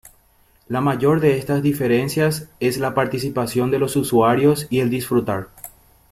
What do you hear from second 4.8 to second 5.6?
disfrutar.